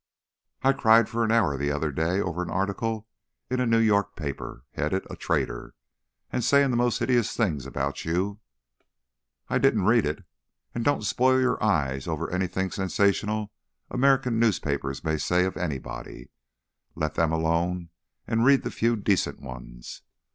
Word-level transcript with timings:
I 0.63 0.73
cried 0.73 1.07
for 1.07 1.23
an 1.23 1.31
hour 1.31 1.55
the 1.55 1.71
other 1.71 1.91
day 1.91 2.19
over 2.19 2.41
an 2.41 2.49
article 2.49 3.07
in 3.51 3.59
a 3.59 3.67
New 3.67 3.77
York 3.77 4.15
paper, 4.15 4.63
headed 4.71 5.05
'A 5.11 5.15
Traitor,' 5.17 5.75
and 6.31 6.43
saying 6.43 6.71
the 6.71 6.75
most 6.75 6.97
hideous 6.97 7.37
things 7.37 7.67
about 7.67 8.03
you." 8.03 8.39
"I 9.47 9.59
didn't 9.59 9.85
read 9.85 10.07
it. 10.07 10.23
And 10.73 10.83
don't 10.83 11.03
spoil 11.05 11.39
your 11.39 11.63
eyes 11.63 12.07
over 12.07 12.27
anything 12.31 12.71
sensational 12.71 13.51
American 13.91 14.39
newspapers 14.39 15.03
may 15.03 15.19
say 15.19 15.45
of 15.45 15.55
anybody; 15.55 16.31
let 16.95 17.13
them 17.13 17.31
alone 17.31 17.89
and 18.25 18.43
read 18.43 18.63
the 18.63 18.71
few 18.71 18.95
decent 18.95 19.39
ones. 19.39 20.01